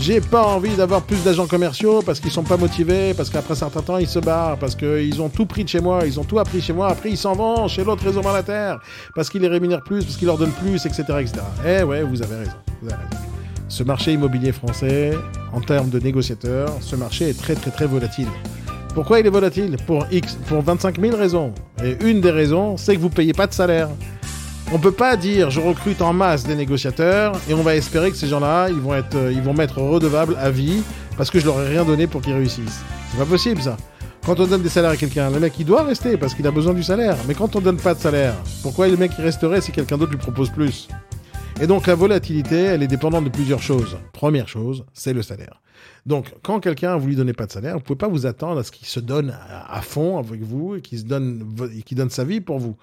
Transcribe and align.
J'ai 0.00 0.20
pas 0.20 0.44
envie 0.44 0.76
d'avoir 0.76 1.02
plus 1.02 1.24
d'agents 1.24 1.48
commerciaux 1.48 2.02
parce 2.06 2.20
qu'ils 2.20 2.30
sont 2.30 2.44
pas 2.44 2.56
motivés, 2.56 3.14
parce 3.14 3.30
qu'après 3.30 3.52
un 3.52 3.56
certain 3.56 3.82
temps, 3.82 3.98
ils 3.98 4.06
se 4.06 4.20
barrent, 4.20 4.56
parce 4.56 4.76
qu'ils 4.76 5.20
ont 5.20 5.28
tout 5.28 5.44
pris 5.44 5.64
de 5.64 5.68
chez 5.68 5.80
moi, 5.80 6.02
ils 6.06 6.20
ont 6.20 6.24
tout 6.24 6.38
appris 6.38 6.60
chez 6.60 6.72
moi, 6.72 6.88
après 6.88 7.10
ils 7.10 7.16
s'en 7.16 7.34
vont 7.34 7.66
chez 7.66 7.82
l'autre 7.82 8.04
réseau 8.04 8.22
terre 8.46 8.78
parce 9.14 9.28
qu'ils 9.28 9.42
les 9.42 9.48
rémunèrent 9.48 9.82
plus, 9.82 10.04
parce 10.04 10.16
qu'ils 10.16 10.26
leur 10.26 10.38
donnent 10.38 10.52
plus, 10.52 10.86
etc., 10.86 11.02
etc. 11.20 11.32
Eh 11.66 11.82
ouais, 11.82 12.02
vous 12.02 12.22
avez 12.22 12.36
raison. 12.36 12.52
Vous 12.80 12.88
avez 12.88 13.02
raison. 13.02 13.22
Ce 13.68 13.82
marché 13.82 14.12
immobilier 14.12 14.52
français, 14.52 15.12
en 15.52 15.60
termes 15.60 15.90
de 15.90 15.98
négociateurs, 15.98 16.70
ce 16.80 16.94
marché 16.96 17.30
est 17.30 17.38
très 17.38 17.54
très 17.54 17.70
très 17.70 17.86
volatile. 17.86 18.28
Pourquoi 18.94 19.20
il 19.20 19.26
est 19.26 19.30
volatile? 19.30 19.76
Pour 19.86 20.06
X, 20.10 20.38
pour 20.46 20.62
25 20.62 21.00
000 21.00 21.16
raisons. 21.16 21.52
Et 21.84 21.96
une 22.04 22.20
des 22.20 22.30
raisons, 22.30 22.76
c'est 22.76 22.96
que 22.96 23.00
vous 23.00 23.10
payez 23.10 23.32
pas 23.32 23.46
de 23.46 23.52
salaire. 23.52 23.88
On 24.70 24.78
peut 24.78 24.92
pas 24.92 25.16
dire 25.16 25.48
je 25.48 25.60
recrute 25.60 26.02
en 26.02 26.12
masse 26.12 26.44
des 26.44 26.54
négociateurs 26.54 27.32
et 27.48 27.54
on 27.54 27.62
va 27.62 27.74
espérer 27.74 28.10
que 28.10 28.18
ces 28.18 28.26
gens-là, 28.26 28.68
ils 28.68 28.76
vont 28.76 28.94
être, 28.94 29.16
euh, 29.16 29.32
ils 29.32 29.40
vont 29.40 29.54
m'être 29.54 29.80
redevables 29.80 30.36
à 30.38 30.50
vie 30.50 30.82
parce 31.16 31.30
que 31.30 31.40
je 31.40 31.46
leur 31.46 31.58
ai 31.62 31.68
rien 31.68 31.86
donné 31.86 32.06
pour 32.06 32.20
qu'ils 32.20 32.34
réussissent. 32.34 32.82
C'est 33.10 33.16
pas 33.16 33.24
possible 33.24 33.62
ça. 33.62 33.78
Quand 34.26 34.38
on 34.40 34.46
donne 34.46 34.60
des 34.60 34.68
salaires 34.68 34.90
à 34.90 34.96
quelqu'un, 34.98 35.30
le 35.30 35.40
mec 35.40 35.54
il 35.58 35.64
doit 35.64 35.84
rester 35.84 36.18
parce 36.18 36.34
qu'il 36.34 36.46
a 36.46 36.50
besoin 36.50 36.74
du 36.74 36.82
salaire. 36.82 37.16
Mais 37.26 37.32
quand 37.32 37.56
on 37.56 37.60
donne 37.60 37.78
pas 37.78 37.94
de 37.94 37.98
salaire, 37.98 38.34
pourquoi 38.62 38.88
le 38.88 38.98
mec 38.98 39.12
il 39.18 39.24
resterait 39.24 39.62
si 39.62 39.72
quelqu'un 39.72 39.96
d'autre 39.96 40.12
lui 40.12 40.18
propose 40.18 40.50
plus? 40.50 40.88
Et 41.62 41.66
donc 41.66 41.86
la 41.86 41.94
volatilité, 41.94 42.64
elle 42.64 42.82
est 42.82 42.88
dépendante 42.88 43.24
de 43.24 43.30
plusieurs 43.30 43.62
choses. 43.62 43.96
Première 44.12 44.48
chose, 44.48 44.84
c'est 44.92 45.14
le 45.14 45.22
salaire. 45.22 45.62
Donc, 46.04 46.34
quand 46.42 46.60
quelqu'un 46.60 46.96
vous 46.96 47.06
lui 47.06 47.16
donnez 47.16 47.32
pas 47.32 47.46
de 47.46 47.52
salaire, 47.52 47.74
vous 47.74 47.80
pouvez 47.80 47.98
pas 47.98 48.08
vous 48.08 48.26
attendre 48.26 48.60
à 48.60 48.64
ce 48.64 48.70
qu'il 48.70 48.86
se 48.86 49.00
donne 49.00 49.34
à, 49.50 49.80
fond 49.80 50.18
avec 50.18 50.42
vous 50.42 50.76
et 50.76 50.82
qu'il 50.82 50.98
se 50.98 51.04
donne, 51.04 51.42
donne 51.92 52.10
sa 52.10 52.24
vie 52.24 52.40
pour 52.40 52.58
vous 52.58 52.76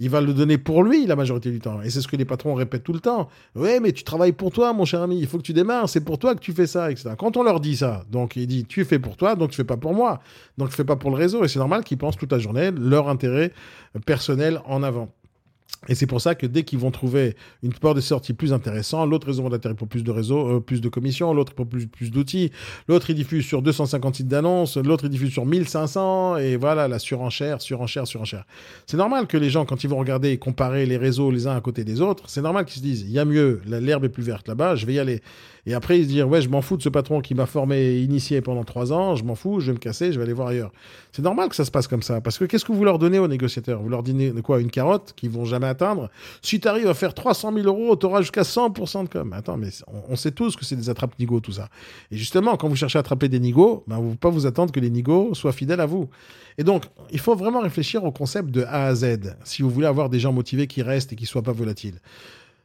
il 0.00 0.10
va 0.10 0.20
le 0.20 0.32
donner 0.32 0.58
pour 0.58 0.84
lui 0.84 1.06
la 1.06 1.16
majorité 1.16 1.50
du 1.50 1.58
temps. 1.58 1.82
Et 1.82 1.90
c'est 1.90 2.00
ce 2.00 2.08
que 2.08 2.16
les 2.16 2.24
patrons 2.24 2.54
répètent 2.54 2.84
tout 2.84 2.92
le 2.92 3.00
temps. 3.00 3.28
Ouais, 3.56 3.80
mais 3.80 3.92
tu 3.92 4.04
travailles 4.04 4.32
pour 4.32 4.52
toi, 4.52 4.72
mon 4.72 4.84
cher 4.84 5.02
ami. 5.02 5.18
Il 5.18 5.26
faut 5.26 5.38
que 5.38 5.42
tu 5.42 5.52
démarres. 5.52 5.88
C'est 5.88 6.02
pour 6.04 6.18
toi 6.18 6.34
que 6.34 6.40
tu 6.40 6.52
fais 6.52 6.66
ça, 6.66 6.90
etc. 6.90 7.10
Quand 7.18 7.36
on 7.36 7.42
leur 7.42 7.60
dit 7.60 7.76
ça, 7.76 8.04
donc 8.10 8.36
il 8.36 8.46
dit 8.46 8.64
tu 8.64 8.84
fais 8.84 8.98
pour 8.98 9.16
toi, 9.16 9.34
donc 9.34 9.50
tu 9.50 9.56
fais 9.56 9.64
pas 9.64 9.76
pour 9.76 9.94
moi. 9.94 10.20
Donc 10.56 10.70
tu 10.70 10.76
fais 10.76 10.84
pas 10.84 10.96
pour 10.96 11.10
le 11.10 11.16
réseau. 11.16 11.44
Et 11.44 11.48
c'est 11.48 11.58
normal 11.58 11.82
qu'ils 11.84 11.98
pensent 11.98 12.16
toute 12.16 12.32
la 12.32 12.38
journée 12.38 12.70
leur 12.70 13.08
intérêt 13.08 13.52
personnel 14.06 14.60
en 14.66 14.82
avant. 14.82 15.08
Et 15.86 15.94
c'est 15.94 16.06
pour 16.06 16.20
ça 16.20 16.34
que 16.34 16.46
dès 16.46 16.64
qu'ils 16.64 16.80
vont 16.80 16.90
trouver 16.90 17.36
une 17.62 17.72
porte 17.72 17.96
de 17.96 18.00
sortie 18.00 18.32
plus 18.32 18.52
intéressante, 18.52 19.08
l'autre 19.08 19.28
réseau 19.28 19.48
d'intérêt 19.48 19.74
pour 19.74 19.86
plus 19.86 20.02
de 20.02 20.10
réseaux, 20.10 20.56
euh, 20.56 20.60
plus 20.60 20.80
de 20.80 20.88
commissions, 20.88 21.32
l'autre 21.32 21.54
pour 21.54 21.68
plus, 21.68 21.86
plus 21.86 22.10
d'outils, 22.10 22.50
l'autre 22.88 23.10
il 23.10 23.14
diffuse 23.14 23.46
sur 23.46 23.62
250 23.62 24.16
sites 24.16 24.28
d'annonces, 24.28 24.76
l'autre 24.76 25.04
il 25.04 25.10
diffuse 25.10 25.30
sur 25.30 25.46
1500, 25.46 26.38
et 26.38 26.56
voilà, 26.56 26.88
la 26.88 26.98
surenchère, 26.98 27.62
surenchère, 27.62 28.08
surenchère. 28.08 28.44
C'est 28.86 28.96
normal 28.96 29.28
que 29.28 29.36
les 29.36 29.50
gens, 29.50 29.64
quand 29.64 29.84
ils 29.84 29.88
vont 29.88 29.98
regarder 29.98 30.30
et 30.30 30.38
comparer 30.38 30.84
les 30.84 30.96
réseaux 30.96 31.30
les 31.30 31.46
uns 31.46 31.56
à 31.56 31.60
côté 31.60 31.84
des 31.84 32.00
autres, 32.00 32.24
c'est 32.26 32.42
normal 32.42 32.64
qu'ils 32.64 32.78
se 32.78 32.86
disent, 32.86 33.02
il 33.02 33.12
y 33.12 33.20
a 33.20 33.24
mieux, 33.24 33.60
l'herbe 33.66 34.04
est 34.04 34.08
plus 34.08 34.24
verte 34.24 34.48
là-bas, 34.48 34.74
je 34.74 34.84
vais 34.84 34.94
y 34.94 34.98
aller. 34.98 35.22
Et 35.66 35.74
après, 35.74 35.98
ils 35.98 36.04
se 36.04 36.08
disent, 36.08 36.22
ouais, 36.22 36.40
je 36.40 36.48
m'en 36.48 36.62
fous 36.62 36.78
de 36.78 36.82
ce 36.82 36.88
patron 36.88 37.20
qui 37.20 37.34
m'a 37.34 37.44
formé 37.44 37.76
et 37.76 38.00
initié 38.00 38.40
pendant 38.40 38.64
trois 38.64 38.92
ans, 38.92 39.16
je 39.16 39.24
m'en 39.24 39.34
fous, 39.34 39.60
je 39.60 39.66
vais 39.66 39.74
me 39.74 39.78
casser, 39.78 40.12
je 40.12 40.18
vais 40.18 40.24
aller 40.24 40.32
voir 40.32 40.48
ailleurs. 40.48 40.72
C'est 41.12 41.22
normal 41.22 41.50
que 41.50 41.54
ça 41.54 41.66
se 41.66 41.70
passe 41.70 41.86
comme 41.86 42.02
ça, 42.02 42.20
parce 42.20 42.38
que 42.38 42.46
qu'est-ce 42.46 42.64
que 42.64 42.72
vous 42.72 42.84
leur 42.84 42.98
donnez 42.98 43.18
aux 43.18 43.28
négociateurs? 43.28 43.82
Vous 43.82 43.90
leur 43.90 44.02
donnez 44.02 44.32
quoi? 44.42 44.60
Une 44.60 44.70
carotte? 44.70 45.12
Qu'ils 45.14 45.30
vont 45.30 45.44
jamais 45.44 45.67
atteindre 45.68 46.10
Si 46.42 46.60
tu 46.60 46.68
arrives 46.68 46.88
à 46.88 46.94
faire 46.94 47.14
300 47.14 47.52
000 47.54 47.66
euros, 47.66 47.96
tu 47.96 48.06
auras 48.06 48.20
jusqu'à 48.20 48.42
100% 48.42 49.04
de 49.04 49.08
com. 49.08 49.32
Attends, 49.32 49.56
mais 49.56 49.68
on, 50.08 50.16
sait 50.16 50.32
tous 50.32 50.56
que 50.56 50.64
c'est 50.64 50.76
des 50.76 50.90
attrapes 50.90 51.18
nigauds, 51.18 51.40
tout 51.40 51.52
ça. 51.52 51.68
Et 52.10 52.16
justement, 52.16 52.56
quand 52.56 52.68
vous 52.68 52.76
cherchez 52.76 52.98
à 52.98 53.00
attraper 53.00 53.28
des 53.28 53.40
nigauds, 53.40 53.84
ben, 53.86 53.96
vous 53.96 54.02
ne 54.02 54.08
pouvez 54.08 54.16
pas 54.16 54.30
vous 54.30 54.46
attendre 54.46 54.72
que 54.72 54.80
les 54.80 54.90
nigauds 54.90 55.34
soient 55.34 55.52
fidèles 55.52 55.80
à 55.80 55.86
vous. 55.86 56.08
Et 56.58 56.64
donc, 56.64 56.84
il 57.10 57.20
faut 57.20 57.36
vraiment 57.36 57.60
réfléchir 57.60 58.04
au 58.04 58.10
concept 58.10 58.50
de 58.50 58.62
A 58.64 58.86
à 58.86 58.94
Z, 58.94 59.36
si 59.44 59.62
vous 59.62 59.70
voulez 59.70 59.86
avoir 59.86 60.10
des 60.10 60.18
gens 60.18 60.32
motivés 60.32 60.66
qui 60.66 60.82
restent 60.82 61.12
et 61.12 61.16
qui 61.16 61.24
ne 61.24 61.28
soient 61.28 61.42
pas 61.42 61.52
volatiles. 61.52 62.00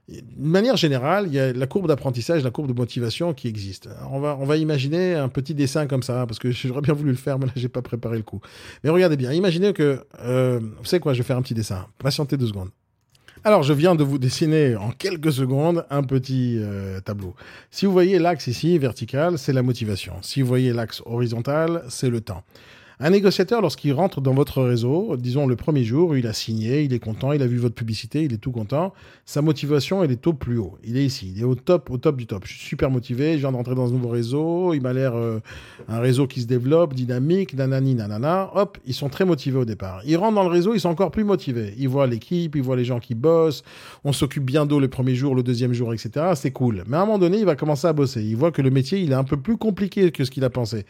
De 0.10 0.22
manière 0.38 0.76
générale, 0.76 1.28
il 1.28 1.34
y 1.34 1.40
a 1.40 1.54
la 1.54 1.66
courbe 1.66 1.88
d'apprentissage, 1.88 2.44
la 2.44 2.52
courbe 2.52 2.68
de 2.68 2.74
motivation 2.74 3.34
qui 3.34 3.48
existe. 3.48 3.88
On 4.12 4.20
va, 4.20 4.38
on 4.38 4.46
va 4.46 4.58
imaginer 4.58 5.14
un 5.14 5.30
petit 5.30 5.54
dessin 5.54 5.88
comme 5.88 6.04
ça, 6.04 6.26
parce 6.26 6.40
que 6.40 6.52
j'aurais 6.52 6.82
bien 6.82 6.94
voulu 6.94 7.12
le 7.12 7.18
faire, 7.18 7.40
mais 7.40 7.46
là, 7.46 7.54
j'ai 7.56 7.70
pas 7.70 7.82
préparé 7.82 8.18
le 8.18 8.24
coup. 8.24 8.42
Mais 8.84 8.90
regardez 8.90 9.16
bien, 9.16 9.32
imaginez 9.32 9.72
que, 9.72 10.06
euh, 10.20 10.60
vous 10.60 10.86
savez 10.86 11.00
quoi, 11.00 11.14
je 11.14 11.20
vais 11.20 11.24
faire 11.24 11.38
un 11.38 11.42
petit 11.42 11.54
dessin. 11.54 11.88
Patientez 12.00 12.36
deux 12.36 12.48
secondes. 12.48 12.70
Alors, 13.46 13.62
je 13.62 13.74
viens 13.74 13.94
de 13.94 14.06
vous 14.06 14.20
dessiner 14.20 14.78
en 14.78 14.92
quelques 14.92 15.34
secondes 15.34 15.86
un 15.90 16.04
petit 16.04 16.60
euh, 16.62 17.02
tableau. 17.02 17.36
Si 17.72 17.86
vous 17.86 17.92
voyez 17.92 18.18
l'axe 18.18 18.48
ici, 18.48 18.78
vertical, 18.78 19.38
c'est 19.38 19.52
la 19.52 19.64
motivation. 19.64 20.14
Si 20.22 20.42
vous 20.42 20.48
voyez 20.48 20.72
l'axe 20.72 21.04
horizontal, 21.06 21.84
c'est 21.90 22.10
le 22.10 22.22
temps. 22.22 22.46
Un 23.00 23.10
négociateur, 23.10 23.62
lorsqu'il 23.62 23.92
rentre 23.94 24.22
dans 24.22 24.34
votre 24.34 24.62
réseau, 24.62 25.18
disons 25.18 25.48
le 25.48 25.56
premier 25.56 25.84
jour, 25.84 26.16
il 26.16 26.28
a 26.28 26.34
signé, 26.34 26.84
il 26.84 26.94
est 26.94 27.00
content, 27.00 27.32
il 27.32 27.42
a 27.42 27.48
vu 27.48 27.58
votre 27.58 27.74
publicité, 27.74 28.24
il 28.24 28.34
est 28.34 28.38
tout 28.38 28.52
content. 28.52 28.94
Sa 29.26 29.42
motivation, 29.42 30.04
elle 30.04 30.12
est 30.12 30.28
au 30.28 30.34
plus 30.34 30.58
haut. 30.58 30.78
Il 30.84 30.98
est 30.98 31.06
ici, 31.06 31.34
il 31.36 31.42
est 31.42 31.46
au 31.46 31.56
top, 31.56 31.90
au 31.90 31.98
top 31.98 32.18
du 32.18 32.28
top. 32.28 32.44
Je 32.46 32.54
suis 32.54 32.68
super 32.68 32.92
motivé, 32.92 33.34
je 33.34 33.40
viens 33.40 33.52
d'entrer 33.52 33.76
dans 33.76 33.88
un 33.88 33.92
nouveau 33.92 34.10
réseau, 34.10 34.74
il 34.74 34.82
m'a 34.82 34.94
l'air 34.94 35.16
euh, 35.16 35.40
un 35.88 36.00
réseau 36.00 36.28
qui 36.28 36.42
se 36.42 36.46
développe, 36.46 36.94
dynamique, 36.94 37.56
nanani, 37.56 37.96
nanana. 37.96 38.52
Hop, 38.54 38.78
ils 38.86 38.94
sont 38.94 39.10
très 39.10 39.26
motivés 39.26 39.58
au 39.58 39.66
départ. 39.66 40.02
Ils 40.06 40.18
rentrent 40.18 40.36
dans 40.36 40.44
le 40.44 40.50
réseau, 40.50 40.76
ils 40.76 40.80
sont 40.80 40.90
encore 40.90 41.12
plus 41.12 41.24
motivés. 41.24 41.74
Ils 41.78 41.90
voient 41.90 42.08
l'équipe, 42.08 42.56
ils 42.56 42.62
voient 42.62 42.76
les 42.76 42.86
gens 42.86 43.00
qui 43.00 43.16
bossent, 43.16 43.64
on 44.04 44.14
s'occupe 44.14 44.46
bien 44.46 44.66
d'eux 44.66 44.80
le 44.80 44.88
premier 44.88 45.16
jour, 45.16 45.34
le 45.34 45.44
deuxième 45.44 45.74
jour, 45.74 45.94
etc. 45.94 46.34
C'est 46.36 46.52
cool. 46.52 46.84
Mais 46.88 46.98
à 46.98 47.02
un 47.02 47.06
moment 47.06 47.18
donné, 47.18 47.40
il 47.40 47.46
va 47.46 47.56
commencer 47.56 47.88
à 47.88 47.94
bosser. 47.94 48.24
Il 48.24 48.36
voit 48.36 48.52
que 48.52 48.62
le 48.62 48.70
métier, 48.70 49.00
il 49.00 49.12
est 49.12 49.16
un 49.16 49.24
peu 49.24 49.38
plus 49.38 49.58
compliqué 49.58 50.12
que 50.12 50.24
ce 50.26 50.32
qu'il 50.32 50.44
a 50.44 50.50
pensé. 50.50 50.86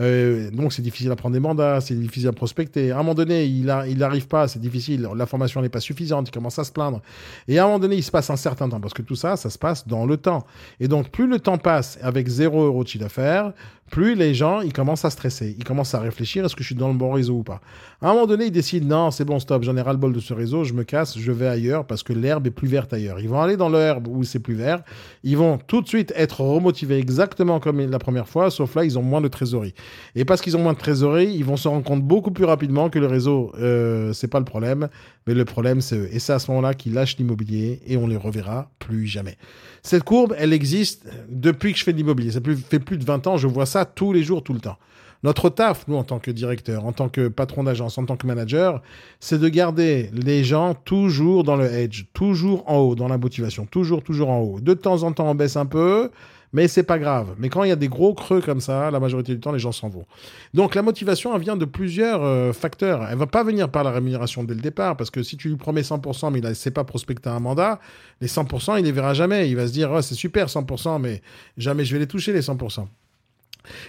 Euh, 0.00 0.50
donc 0.50 0.72
c'est 0.72 0.82
difficile 0.82 1.10
à 1.12 1.16
prendre 1.16 1.34
des 1.34 1.40
mandats, 1.44 1.80
c'est 1.80 1.94
difficile 1.94 2.28
à 2.28 2.32
prospecter. 2.32 2.90
À 2.90 2.96
un 2.96 2.98
moment 2.98 3.14
donné, 3.14 3.44
il 3.44 3.66
n'arrive 3.66 4.26
pas, 4.26 4.48
c'est 4.48 4.58
difficile, 4.58 5.08
la 5.14 5.26
formation 5.26 5.62
n'est 5.62 5.68
pas 5.68 5.80
suffisante, 5.80 6.28
il 6.28 6.32
commence 6.32 6.58
à 6.58 6.64
se 6.64 6.72
plaindre. 6.72 7.00
Et 7.46 7.58
à 7.58 7.62
un 7.62 7.66
moment 7.66 7.78
donné, 7.78 7.96
il 7.96 8.02
se 8.02 8.10
passe 8.10 8.30
un 8.30 8.36
certain 8.36 8.68
temps, 8.68 8.80
parce 8.80 8.94
que 8.94 9.02
tout 9.02 9.14
ça, 9.14 9.36
ça 9.36 9.50
se 9.50 9.58
passe 9.58 9.86
dans 9.86 10.06
le 10.06 10.16
temps. 10.16 10.44
Et 10.80 10.88
donc, 10.88 11.10
plus 11.10 11.28
le 11.28 11.38
temps 11.38 11.58
passe 11.58 11.98
avec 12.02 12.26
zéro 12.26 12.64
euro 12.64 12.82
de 12.82 12.88
chiffre 12.88 13.04
d'affaires, 13.04 13.52
plus 13.90 14.14
les 14.14 14.34
gens, 14.34 14.60
ils 14.60 14.72
commencent 14.72 15.04
à 15.04 15.10
stresser. 15.10 15.54
Ils 15.58 15.64
commencent 15.64 15.94
à 15.94 16.00
réfléchir, 16.00 16.44
est-ce 16.44 16.56
que 16.56 16.62
je 16.62 16.68
suis 16.68 16.74
dans 16.74 16.88
le 16.88 16.94
bon 16.94 17.12
réseau 17.12 17.38
ou 17.38 17.42
pas 17.42 17.60
À 18.00 18.08
un 18.08 18.14
moment 18.14 18.26
donné, 18.26 18.46
ils 18.46 18.50
décident, 18.50 18.86
non, 18.86 19.10
c'est 19.10 19.24
bon, 19.24 19.38
stop, 19.38 19.62
j'en 19.62 19.76
ai 19.76 19.82
ras-le-bol 19.82 20.12
de 20.12 20.20
ce 20.20 20.32
réseau, 20.32 20.64
je 20.64 20.72
me 20.72 20.84
casse, 20.84 21.18
je 21.18 21.32
vais 21.32 21.46
ailleurs 21.46 21.86
parce 21.86 22.02
que 22.02 22.12
l'herbe 22.12 22.46
est 22.46 22.50
plus 22.50 22.68
verte 22.68 22.92
ailleurs. 22.92 23.20
Ils 23.20 23.28
vont 23.28 23.40
aller 23.40 23.56
dans 23.56 23.68
l'herbe 23.68 24.08
où 24.08 24.24
c'est 24.24 24.38
plus 24.38 24.54
vert. 24.54 24.82
Ils 25.22 25.36
vont 25.36 25.58
tout 25.58 25.82
de 25.82 25.88
suite 25.88 26.12
être 26.16 26.40
remotivés 26.40 26.98
exactement 26.98 27.60
comme 27.60 27.80
la 27.80 27.98
première 27.98 28.28
fois, 28.28 28.50
sauf 28.50 28.74
là, 28.74 28.84
ils 28.84 28.98
ont 28.98 29.02
moins 29.02 29.20
de 29.20 29.28
trésorerie. 29.28 29.74
Et 30.14 30.24
parce 30.24 30.40
qu'ils 30.40 30.56
ont 30.56 30.62
moins 30.62 30.72
de 30.72 30.78
trésorerie, 30.78 31.32
ils 31.34 31.44
vont 31.44 31.56
se 31.56 31.68
rendre 31.68 31.84
compte 31.84 32.02
beaucoup 32.02 32.30
plus 32.30 32.44
rapidement 32.44 32.90
que 32.90 32.98
le 32.98 33.06
réseau, 33.06 33.52
euh, 33.58 34.12
c'est 34.12 34.28
pas 34.28 34.38
le 34.38 34.44
problème, 34.44 34.88
mais 35.26 35.34
le 35.34 35.44
problème, 35.44 35.80
c'est 35.80 35.96
eux. 35.96 36.08
Et 36.10 36.18
c'est 36.18 36.32
à 36.32 36.38
ce 36.38 36.50
moment-là 36.50 36.74
qu'ils 36.74 36.94
lâchent 36.94 37.16
l'immobilier 37.16 37.80
et 37.86 37.96
on 37.96 38.06
les 38.06 38.16
reverra 38.16 38.70
plus 38.78 39.06
jamais. 39.06 39.36
Cette 39.82 40.04
courbe, 40.04 40.34
elle 40.38 40.52
existe 40.52 41.06
depuis 41.28 41.72
que 41.72 41.78
je 41.78 41.84
fais 41.84 41.92
de 41.92 41.98
l'immobilier. 41.98 42.30
Ça 42.30 42.40
fait 42.68 42.78
plus 42.78 42.96
de 42.96 43.04
20 43.04 43.26
ans, 43.26 43.36
je 43.36 43.46
vois 43.46 43.66
ça 43.66 43.73
tous 43.84 44.12
les 44.12 44.22
jours, 44.22 44.42
tout 44.42 44.54
le 44.54 44.60
temps. 44.60 44.78
Notre 45.24 45.48
taf, 45.48 45.88
nous, 45.88 45.96
en 45.96 46.04
tant 46.04 46.18
que 46.18 46.30
directeur, 46.30 46.84
en 46.84 46.92
tant 46.92 47.08
que 47.08 47.28
patron 47.28 47.64
d'agence, 47.64 47.96
en 47.96 48.04
tant 48.04 48.16
que 48.16 48.26
manager, 48.26 48.82
c'est 49.20 49.38
de 49.38 49.48
garder 49.48 50.10
les 50.12 50.44
gens 50.44 50.74
toujours 50.74 51.44
dans 51.44 51.56
le 51.56 51.64
edge, 51.64 52.04
toujours 52.12 52.62
en 52.70 52.76
haut, 52.76 52.94
dans 52.94 53.08
la 53.08 53.16
motivation, 53.16 53.64
toujours, 53.64 54.02
toujours 54.02 54.28
en 54.28 54.40
haut. 54.40 54.60
De 54.60 54.74
temps 54.74 55.02
en 55.02 55.12
temps, 55.12 55.30
on 55.30 55.34
baisse 55.34 55.56
un 55.56 55.64
peu, 55.64 56.10
mais 56.52 56.68
c'est 56.68 56.82
pas 56.82 56.98
grave. 56.98 57.36
Mais 57.38 57.48
quand 57.48 57.64
il 57.64 57.70
y 57.70 57.72
a 57.72 57.76
des 57.76 57.88
gros 57.88 58.12
creux 58.12 58.42
comme 58.42 58.60
ça, 58.60 58.90
la 58.90 59.00
majorité 59.00 59.34
du 59.34 59.40
temps, 59.40 59.50
les 59.50 59.58
gens 59.58 59.72
s'en 59.72 59.88
vont. 59.88 60.04
Donc 60.52 60.74
la 60.74 60.82
motivation, 60.82 61.36
vient 61.38 61.56
de 61.56 61.64
plusieurs 61.64 62.22
euh, 62.22 62.52
facteurs. 62.52 63.06
Elle 63.10 63.16
va 63.16 63.26
pas 63.26 63.44
venir 63.44 63.70
par 63.70 63.82
la 63.82 63.92
rémunération 63.92 64.44
dès 64.44 64.54
le 64.54 64.60
départ, 64.60 64.94
parce 64.94 65.10
que 65.10 65.22
si 65.22 65.38
tu 65.38 65.48
lui 65.48 65.56
promets 65.56 65.80
100%, 65.80 66.32
mais 66.32 66.40
il 66.40 66.46
ne 66.46 66.52
sait 66.52 66.70
pas 66.70 66.84
prospecter 66.84 67.30
un 67.30 67.40
mandat, 67.40 67.80
les 68.20 68.28
100%, 68.28 68.78
il 68.78 68.84
les 68.84 68.92
verra 68.92 69.14
jamais. 69.14 69.48
Il 69.48 69.56
va 69.56 69.66
se 69.66 69.72
dire, 69.72 69.90
oh, 69.90 70.02
c'est 70.02 70.14
super 70.14 70.48
100%, 70.48 71.00
mais 71.00 71.22
jamais 71.56 71.86
je 71.86 71.94
vais 71.94 72.00
les 72.00 72.06
toucher, 72.06 72.34
les 72.34 72.42
100%. 72.42 72.86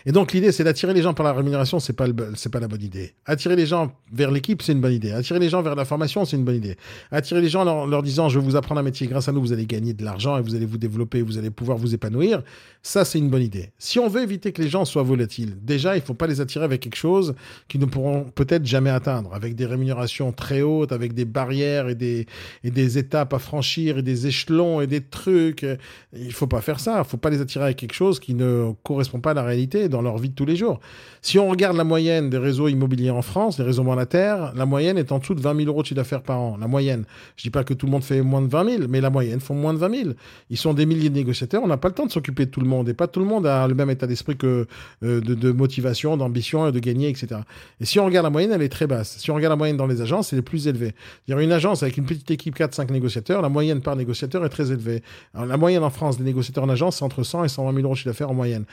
Et 0.05 0.11
donc 0.11 0.33
l'idée, 0.33 0.51
c'est 0.51 0.63
d'attirer 0.63 0.93
les 0.93 1.01
gens 1.01 1.13
par 1.13 1.25
la 1.25 1.33
rémunération, 1.33 1.79
c'est 1.79 1.93
pas 1.93 2.05
c'est 2.35 2.51
pas 2.51 2.59
la 2.59 2.67
bonne 2.67 2.81
idée. 2.81 3.13
Attirer 3.25 3.55
les 3.55 3.65
gens 3.65 3.93
vers 4.11 4.31
l'équipe, 4.31 4.61
c'est 4.61 4.71
une 4.71 4.81
bonne 4.81 4.93
idée. 4.93 5.11
Attirer 5.11 5.39
les 5.39 5.49
gens 5.49 5.61
vers 5.61 5.75
la 5.75 5.85
formation, 5.85 6.25
c'est 6.25 6.37
une 6.37 6.43
bonne 6.43 6.55
idée. 6.55 6.77
Attirer 7.11 7.41
les 7.41 7.49
gens 7.49 7.65
en 7.65 7.85
leur, 7.85 8.03
disant, 8.03 8.29
je 8.29 8.39
vais 8.39 8.45
vous 8.45 8.55
apprendre 8.55 8.79
un 8.79 8.83
métier, 8.83 9.07
grâce 9.07 9.27
à 9.27 9.31
nous, 9.31 9.41
vous 9.41 9.53
allez 9.53 9.65
gagner 9.65 9.93
de 9.93 10.03
l'argent 10.03 10.37
et 10.37 10.41
vous 10.41 10.55
allez 10.55 10.65
vous 10.65 10.77
développer, 10.77 11.21
vous 11.21 11.37
allez 11.37 11.49
pouvoir 11.49 11.77
vous 11.77 11.93
épanouir. 11.93 12.43
Ça, 12.83 13.03
c'est 13.03 13.17
une 13.17 13.29
bonne 13.29 13.41
idée. 13.41 13.71
Si 13.77 13.99
on 13.99 14.07
veut 14.07 14.21
éviter 14.21 14.51
que 14.51 14.61
les 14.61 14.69
gens 14.69 14.85
soient 14.85 15.03
volatiles, 15.03 15.57
déjà, 15.61 15.95
il 15.95 16.01
faut 16.01 16.13
pas 16.13 16.27
les 16.27 16.41
attirer 16.41 16.65
avec 16.65 16.81
quelque 16.81 16.95
chose 16.95 17.35
qu'ils 17.67 17.81
ne 17.81 17.85
pourront 17.85 18.25
peut-être 18.35 18.65
jamais 18.65 18.91
atteindre, 18.91 19.33
avec 19.33 19.55
des 19.55 19.65
rémunérations 19.65 20.31
très 20.31 20.61
hautes, 20.61 20.91
avec 20.91 21.13
des 21.13 21.25
barrières 21.25 21.89
et 21.89 21.95
des 21.95 22.27
et 22.63 22.71
des 22.71 22.97
étapes 22.97 23.33
à 23.33 23.39
franchir 23.39 23.97
et 23.97 24.01
des 24.01 24.27
échelons 24.27 24.81
et 24.81 24.87
des 24.87 25.01
trucs. 25.01 25.65
Il 26.13 26.33
faut 26.33 26.47
pas 26.47 26.61
faire 26.61 26.79
ça. 26.79 26.99
Il 26.99 27.09
faut 27.09 27.17
pas 27.17 27.29
les 27.29 27.41
attirer 27.41 27.65
avec 27.65 27.77
quelque 27.77 27.93
chose 27.93 28.19
qui 28.19 28.33
ne 28.33 28.71
correspond 28.83 29.19
pas 29.19 29.31
à 29.31 29.33
la 29.33 29.43
réalité 29.43 29.64
dans 29.65 30.01
leur 30.01 30.17
vie 30.17 30.29
de 30.29 30.35
tous 30.35 30.45
les 30.45 30.55
jours. 30.55 30.79
Si 31.21 31.39
on 31.39 31.49
regarde 31.49 31.75
la 31.75 31.83
moyenne 31.83 32.29
des 32.29 32.37
réseaux 32.37 32.67
immobiliers 32.67 33.09
en 33.09 33.21
France, 33.21 33.57
des 33.57 33.63
réseaux 33.63 33.83
monétaires, 33.83 34.53
la 34.55 34.65
moyenne 34.65 34.97
est 34.97 35.11
en 35.11 35.19
dessous 35.19 35.33
de 35.33 35.41
20 35.41 35.55
000 35.57 35.67
euros 35.67 35.81
de 35.81 35.87
chiffre 35.87 35.95
d'affaires 35.95 36.21
par 36.21 36.39
an. 36.39 36.57
La 36.59 36.67
moyenne. 36.67 37.05
Je 37.35 37.43
dis 37.43 37.49
pas 37.49 37.63
que 37.63 37.73
tout 37.73 37.87
le 37.87 37.91
monde 37.91 38.03
fait 38.03 38.21
moins 38.21 38.41
de 38.41 38.47
20 38.47 38.77
000, 38.77 38.83
mais 38.89 39.01
la 39.01 39.09
moyenne 39.09 39.39
font 39.39 39.55
moins 39.55 39.73
de 39.73 39.79
20 39.79 39.95
000. 40.03 40.09
Ils 40.49 40.57
sont 40.57 40.73
des 40.73 40.85
milliers 40.85 41.09
de 41.09 41.15
négociateurs. 41.15 41.63
On 41.63 41.67
n'a 41.67 41.77
pas 41.77 41.87
le 41.87 41.95
temps 41.95 42.05
de 42.05 42.11
s'occuper 42.11 42.45
de 42.45 42.51
tout 42.51 42.61
le 42.61 42.67
monde 42.67 42.87
et 42.89 42.93
pas 42.93 43.07
tout 43.07 43.19
le 43.19 43.25
monde 43.25 43.47
a 43.47 43.67
le 43.67 43.73
même 43.73 43.89
état 43.89 44.07
d'esprit 44.07 44.37
que 44.37 44.67
euh, 45.03 45.21
de, 45.21 45.51
motivation, 45.51 46.15
d'ambition, 46.15 46.69
de 46.69 46.79
gagner, 46.79 47.09
etc. 47.09 47.41
Et 47.81 47.85
si 47.85 47.99
on 47.99 48.05
regarde 48.05 48.25
la 48.25 48.29
moyenne, 48.29 48.51
elle 48.51 48.61
est 48.61 48.69
très 48.69 48.87
basse. 48.87 49.17
Si 49.17 49.31
on 49.31 49.35
regarde 49.35 49.53
la 49.53 49.57
moyenne 49.57 49.77
dans 49.77 49.87
les 49.87 50.01
agences, 50.01 50.31
elle 50.31 50.39
est 50.39 50.43
plus 50.43 50.67
élevée. 50.67 50.93
Dire 51.27 51.39
une 51.39 51.51
agence 51.51 51.81
avec 51.81 51.97
une 51.97 52.05
petite 52.05 52.29
équipe 52.29 52.55
4-5 52.55 52.91
négociateurs, 52.91 53.41
la 53.41 53.49
moyenne 53.49 53.81
par 53.81 53.95
négociateur 53.95 54.45
est 54.45 54.49
très 54.49 54.71
élevée. 54.71 55.01
la 55.33 55.57
moyenne 55.57 55.83
en 55.83 55.89
France 55.89 56.17
des 56.17 56.23
négociateurs 56.23 56.63
en 56.63 56.69
agence, 56.69 56.97
c'est 56.97 57.03
entre 57.03 57.23
100 57.23 57.45
et 57.45 57.47
120 57.47 57.73
000 57.73 57.83
euros 57.83 57.93
de 57.93 57.97
chiffre 57.97 58.09
d'affaires 58.09 58.29
en 58.29 58.35
moyenne. 58.35 58.65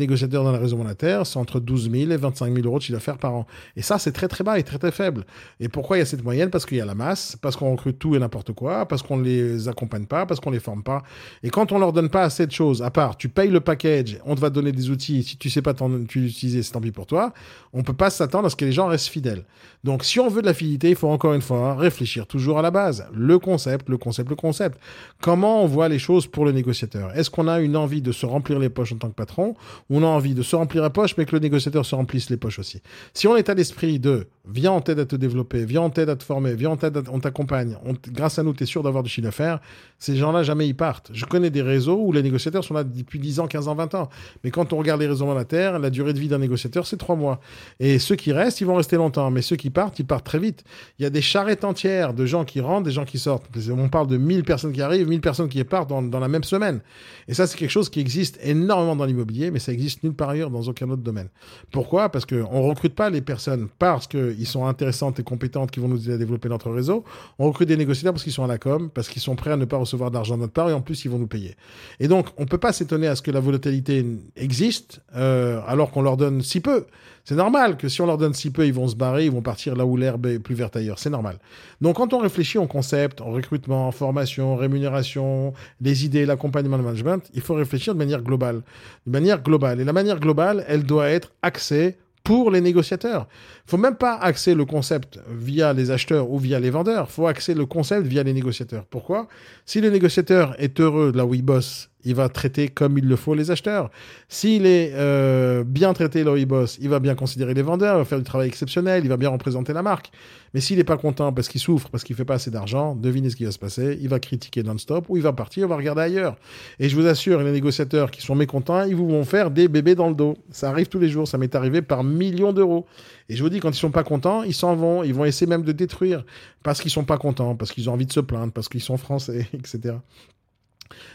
Négociateurs 0.00 0.42
dans 0.42 0.52
la 0.52 0.58
réseau 0.58 0.76
monétaire, 0.76 1.24
c'est 1.26 1.38
entre 1.38 1.60
12 1.60 1.90
000 1.90 2.10
et 2.10 2.16
25 2.16 2.52
000 2.52 2.66
euros 2.66 2.78
de 2.78 2.82
chiffre 2.82 2.98
d'affaires 2.98 3.18
par 3.18 3.34
an. 3.34 3.46
Et 3.76 3.82
ça, 3.82 3.98
c'est 3.98 4.12
très 4.12 4.26
très 4.26 4.42
bas 4.42 4.58
et 4.58 4.64
très 4.64 4.78
très 4.78 4.90
faible. 4.90 5.24
Et 5.60 5.68
pourquoi 5.68 5.96
il 5.96 6.00
y 6.00 6.02
a 6.02 6.06
cette 6.06 6.24
moyenne? 6.24 6.50
Parce 6.50 6.66
qu'il 6.66 6.78
y 6.78 6.80
a 6.80 6.84
la 6.84 6.94
masse, 6.96 7.36
parce 7.40 7.54
qu'on 7.54 7.70
recrute 7.70 7.98
tout 7.98 8.16
et 8.16 8.18
n'importe 8.18 8.52
quoi, 8.52 8.86
parce 8.86 9.02
qu'on 9.02 9.16
ne 9.16 9.24
les 9.24 9.68
accompagne 9.68 10.06
pas, 10.06 10.26
parce 10.26 10.40
qu'on 10.40 10.50
les 10.50 10.58
forme 10.58 10.82
pas. 10.82 11.02
Et 11.42 11.50
quand 11.50 11.70
on 11.70 11.78
leur 11.78 11.92
donne 11.92 12.08
pas 12.08 12.22
assez 12.22 12.46
de 12.46 12.52
choses, 12.52 12.82
à 12.82 12.90
part 12.90 13.16
tu 13.16 13.28
payes 13.28 13.50
le 13.50 13.60
package, 13.60 14.18
on 14.24 14.34
te 14.34 14.40
va 14.40 14.50
donner 14.50 14.72
des 14.72 14.90
outils, 14.90 15.22
si 15.22 15.36
tu 15.36 15.50
sais 15.50 15.62
pas 15.62 15.74
utiliser, 16.14 16.62
c'est 16.62 16.72
tant 16.72 16.80
pis 16.80 16.90
pour 16.90 17.06
toi, 17.06 17.32
on 17.72 17.82
peut 17.82 17.92
pas 17.92 18.10
s'attendre 18.10 18.46
à 18.46 18.50
ce 18.50 18.56
que 18.56 18.64
les 18.64 18.72
gens 18.72 18.88
restent 18.88 19.08
fidèles. 19.08 19.44
Donc 19.84 20.04
si 20.04 20.20
on 20.20 20.28
veut 20.28 20.42
de 20.42 20.46
la 20.46 20.54
fidélité, 20.54 20.90
il 20.90 20.96
faut 20.96 21.08
encore 21.08 21.34
une 21.34 21.42
fois 21.42 21.74
réfléchir 21.74 22.26
toujours 22.26 22.58
à 22.58 22.62
la 22.62 22.70
base. 22.70 23.06
Le 23.14 23.38
concept, 23.38 23.88
le 23.88 23.96
concept, 23.98 24.28
le 24.30 24.36
concept. 24.36 24.78
Comment 25.20 25.62
on 25.62 25.66
voit 25.66 25.88
les 25.88 25.98
choses 25.98 26.26
pour 26.26 26.44
le 26.44 26.52
négociateur? 26.52 27.16
Est-ce 27.16 27.30
qu'on 27.30 27.48
a 27.48 27.60
une 27.60 27.76
envie 27.76 28.02
de 28.02 28.12
se 28.12 28.26
remplir 28.26 28.58
les 28.58 28.68
poches 28.68 28.92
en 28.92 28.96
tant 28.96 29.08
que 29.08 29.14
patron? 29.14 29.54
On 29.90 30.02
a 30.02 30.06
envie 30.06 30.34
de 30.34 30.42
se 30.42 30.56
remplir 30.56 30.82
les 30.82 30.90
poches 30.90 31.16
mais 31.18 31.26
que 31.26 31.32
le 31.32 31.40
négociateur 31.40 31.84
se 31.84 31.94
remplisse 31.94 32.30
les 32.30 32.36
poches 32.36 32.58
aussi. 32.58 32.80
Si 33.12 33.26
on 33.26 33.36
est 33.36 33.48
à 33.48 33.54
l'esprit 33.54 33.98
de 33.98 34.28
viens 34.52 34.72
en 34.72 34.80
tête 34.80 34.98
à 34.98 35.06
te 35.06 35.16
développer, 35.16 35.64
viens 35.64 35.82
en 35.82 35.90
tête 35.90 36.08
à 36.08 36.16
te 36.16 36.24
former, 36.24 36.54
viens 36.54 36.70
en 36.70 36.76
tête 36.76 36.96
à 36.96 37.02
on 37.12 37.20
t'accompagne, 37.20 37.76
grâce 38.08 38.38
à 38.38 38.42
nous 38.42 38.52
tu 38.52 38.64
es 38.64 38.66
sûr 38.66 38.82
d'avoir 38.82 39.02
du 39.02 39.10
chiffre 39.10 39.26
d'affaires, 39.26 39.60
ces 39.98 40.16
gens-là 40.16 40.42
jamais 40.42 40.66
ils 40.66 40.76
partent. 40.76 41.10
Je 41.12 41.24
connais 41.24 41.50
des 41.50 41.62
réseaux 41.62 41.98
où 41.98 42.12
les 42.12 42.22
négociateurs 42.22 42.64
sont 42.64 42.74
là 42.74 42.84
depuis 42.84 43.18
10 43.18 43.40
ans, 43.40 43.46
15 43.46 43.68
ans, 43.68 43.74
20 43.74 43.94
ans. 43.94 44.08
Mais 44.44 44.50
quand 44.50 44.72
on 44.72 44.78
regarde 44.78 45.00
les 45.00 45.06
réseaux 45.06 45.26
monétaires, 45.26 45.78
la 45.78 45.90
durée 45.90 46.12
de 46.12 46.18
vie 46.18 46.28
d'un 46.28 46.38
négociateur 46.38 46.86
c'est 46.86 46.96
3 46.96 47.16
mois. 47.16 47.40
Et 47.78 47.98
ceux 47.98 48.16
qui 48.16 48.32
restent, 48.32 48.60
ils 48.60 48.66
vont 48.66 48.76
rester 48.76 48.96
longtemps, 48.96 49.30
mais 49.30 49.42
ceux 49.42 49.56
qui 49.56 49.70
partent, 49.70 49.98
ils 49.98 50.06
partent 50.06 50.26
très 50.26 50.38
vite. 50.38 50.64
Il 50.98 51.02
y 51.02 51.06
a 51.06 51.10
des 51.10 51.22
charrettes 51.22 51.64
entières 51.64 52.14
de 52.14 52.26
gens 52.26 52.44
qui 52.44 52.60
rentrent, 52.60 52.84
des 52.84 52.92
gens 52.92 53.04
qui 53.04 53.18
sortent. 53.18 53.46
On 53.70 53.88
parle 53.88 54.06
de 54.06 54.16
1000 54.16 54.44
personnes 54.44 54.72
qui 54.72 54.82
arrivent, 54.82 55.08
1000 55.08 55.20
personnes 55.20 55.48
qui 55.48 55.62
partent 55.64 55.90
dans, 55.90 56.02
dans 56.02 56.20
la 56.20 56.28
même 56.28 56.44
semaine. 56.44 56.80
Et 57.28 57.34
ça, 57.34 57.46
c'est 57.46 57.56
quelque 57.56 57.70
chose 57.70 57.90
qui 57.90 58.00
existe 58.00 58.38
énormément 58.42 58.96
dans 58.96 59.04
l'immobilier, 59.04 59.50
mais 59.50 59.58
ça 59.58 59.72
existe 59.72 60.02
nulle 60.02 60.14
part 60.14 60.30
ailleurs 60.30 60.50
dans 60.50 60.62
aucun 60.62 60.88
autre 60.90 61.02
domaine. 61.02 61.28
Pourquoi? 61.70 62.08
Parce 62.08 62.26
qu'on 62.26 62.36
ne 62.36 62.68
recrute 62.68 62.94
pas 62.94 63.10
les 63.10 63.20
personnes 63.20 63.68
parce 63.78 64.06
qu'ils 64.40 64.48
sont 64.48 64.64
intéressantes 64.64 65.20
et 65.20 65.22
compétentes 65.22 65.70
qui 65.70 65.80
vont 65.80 65.88
nous 65.88 66.02
aider 66.04 66.14
à 66.14 66.16
développer 66.16 66.48
notre 66.48 66.70
réseau. 66.70 67.04
On 67.38 67.46
recrute 67.46 67.68
des 67.68 67.76
négociateurs 67.76 68.14
parce 68.14 68.24
qu'ils 68.24 68.32
sont 68.32 68.42
à 68.42 68.46
la 68.46 68.56
com, 68.56 68.88
parce 68.88 69.10
qu'ils 69.10 69.20
sont 69.20 69.36
prêts 69.36 69.52
à 69.52 69.56
ne 69.58 69.66
pas 69.66 69.76
recevoir 69.76 70.10
d'argent 70.10 70.36
de 70.36 70.40
notre 70.40 70.54
part 70.54 70.70
et 70.70 70.72
en 70.72 70.80
plus, 70.80 71.04
ils 71.04 71.10
vont 71.10 71.18
nous 71.18 71.26
payer. 71.26 71.56
Et 72.00 72.08
donc, 72.08 72.28
on 72.38 72.44
ne 72.44 72.48
peut 72.48 72.56
pas 72.56 72.72
s'étonner 72.72 73.06
à 73.06 73.16
ce 73.16 73.20
que 73.20 73.30
la 73.30 73.40
volatilité 73.40 74.02
existe 74.36 75.02
euh, 75.14 75.60
alors 75.66 75.90
qu'on 75.90 76.00
leur 76.00 76.16
donne 76.16 76.40
si 76.40 76.60
peu. 76.60 76.86
C'est 77.24 77.34
normal 77.34 77.76
que 77.76 77.88
si 77.88 78.00
on 78.00 78.06
leur 78.06 78.16
donne 78.16 78.32
si 78.32 78.50
peu, 78.50 78.66
ils 78.66 78.72
vont 78.72 78.88
se 78.88 78.96
barrer, 78.96 79.26
ils 79.26 79.30
vont 79.30 79.42
partir 79.42 79.76
là 79.76 79.84
où 79.84 79.98
l'herbe 79.98 80.24
est 80.24 80.38
plus 80.38 80.54
verte 80.54 80.74
ailleurs. 80.76 80.98
C'est 80.98 81.10
normal. 81.10 81.38
Donc 81.82 81.96
quand 81.96 82.14
on 82.14 82.18
réfléchit 82.18 82.56
en 82.56 82.66
concept, 82.66 83.20
en 83.20 83.30
recrutement, 83.30 83.88
en 83.88 83.92
formation, 83.92 84.56
rémunération, 84.56 85.52
les 85.82 86.06
idées, 86.06 86.24
l'accompagnement, 86.24 86.78
le 86.78 86.82
management, 86.82 87.30
il 87.34 87.42
faut 87.42 87.54
réfléchir 87.54 87.92
de 87.92 87.98
manière 87.98 88.22
globale. 88.22 88.62
De 89.06 89.12
manière 89.12 89.42
globale. 89.42 89.82
Et 89.82 89.84
la 89.84 89.92
manière 89.92 90.18
globale, 90.18 90.64
elle 90.66 90.84
doit 90.84 91.10
être 91.10 91.32
axée 91.42 91.98
pour 92.24 92.50
les 92.50 92.60
négociateurs. 92.60 93.28
Faut 93.66 93.76
même 93.76 93.96
pas 93.96 94.14
axer 94.16 94.54
le 94.54 94.64
concept 94.64 95.20
via 95.28 95.72
les 95.72 95.90
acheteurs 95.90 96.30
ou 96.30 96.38
via 96.38 96.60
les 96.60 96.70
vendeurs. 96.70 97.10
Faut 97.10 97.26
axer 97.26 97.54
le 97.54 97.66
concept 97.66 98.06
via 98.06 98.22
les 98.22 98.32
négociateurs. 98.32 98.84
Pourquoi? 98.86 99.28
Si 99.66 99.80
le 99.80 99.90
négociateur 99.90 100.54
est 100.58 100.80
heureux 100.80 101.12
de 101.12 101.16
là 101.16 101.26
où 101.26 101.34
il 101.34 101.42
bosse 101.42 101.89
il 102.04 102.14
va 102.14 102.28
traiter 102.28 102.68
comme 102.68 102.98
il 102.98 103.06
le 103.06 103.16
faut 103.16 103.34
les 103.34 103.50
acheteurs. 103.50 103.90
S'il 104.28 104.66
est 104.66 104.92
euh, 104.94 105.64
bien 105.64 105.92
traité 105.92 106.24
il 106.36 106.46
bosse, 106.46 106.78
il 106.80 106.88
va 106.88 107.00
bien 107.00 107.14
considérer 107.14 107.54
les 107.54 107.62
vendeurs, 107.62 107.96
il 107.96 107.98
va 107.98 108.04
faire 108.04 108.18
du 108.18 108.24
travail 108.24 108.48
exceptionnel, 108.48 109.04
il 109.04 109.08
va 109.08 109.16
bien 109.16 109.28
représenter 109.28 109.72
la 109.72 109.82
marque. 109.82 110.10
Mais 110.52 110.60
s'il 110.60 110.78
n'est 110.78 110.84
pas 110.84 110.96
content 110.96 111.32
parce 111.32 111.48
qu'il 111.48 111.60
souffre, 111.60 111.88
parce 111.90 112.02
qu'il 112.02 112.16
fait 112.16 112.24
pas 112.24 112.34
assez 112.34 112.50
d'argent, 112.50 112.96
devinez 112.96 113.30
ce 113.30 113.36
qui 113.36 113.44
va 113.44 113.52
se 113.52 113.58
passer. 113.58 113.98
Il 114.00 114.08
va 114.08 114.18
critiquer 114.18 114.62
non-stop 114.62 115.06
ou 115.08 115.16
il 115.16 115.22
va 115.22 115.32
partir, 115.32 115.66
il 115.66 115.68
va 115.68 115.76
regarder 115.76 116.02
ailleurs. 116.02 116.36
Et 116.78 116.88
je 116.88 116.96
vous 116.96 117.06
assure, 117.06 117.42
les 117.42 117.52
négociateurs 117.52 118.10
qui 118.10 118.22
sont 118.22 118.34
mécontents, 118.34 118.82
ils 118.84 118.96
vous 118.96 119.08
vont 119.08 119.24
faire 119.24 119.50
des 119.50 119.68
bébés 119.68 119.94
dans 119.94 120.08
le 120.08 120.14
dos. 120.14 120.36
Ça 120.50 120.70
arrive 120.70 120.88
tous 120.88 120.98
les 120.98 121.08
jours, 121.08 121.28
ça 121.28 121.38
m'est 121.38 121.54
arrivé 121.54 121.82
par 121.82 122.02
millions 122.02 122.52
d'euros. 122.52 122.86
Et 123.28 123.36
je 123.36 123.42
vous 123.42 123.48
dis, 123.48 123.60
quand 123.60 123.70
ils 123.70 123.74
sont 123.74 123.92
pas 123.92 124.02
contents, 124.02 124.42
ils 124.42 124.54
s'en 124.54 124.74
vont, 124.74 125.04
ils 125.04 125.14
vont 125.14 125.24
essayer 125.24 125.46
même 125.46 125.62
de 125.62 125.72
détruire 125.72 126.24
parce 126.62 126.80
qu'ils 126.80 126.90
sont 126.90 127.04
pas 127.04 127.18
contents, 127.18 127.54
parce 127.54 127.70
qu'ils 127.70 127.88
ont 127.88 127.92
envie 127.92 128.06
de 128.06 128.12
se 128.12 128.20
plaindre, 128.20 128.52
parce 128.52 128.68
qu'ils 128.68 128.82
sont 128.82 128.96
français, 128.96 129.48
etc. 129.54 129.94